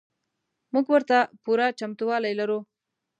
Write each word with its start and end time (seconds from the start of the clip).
موږ 0.73 0.85
ورته 0.93 1.17
پوره 1.43 1.67
چمتو 1.79 2.03
والی 2.09 2.33
لرو. 2.39 2.59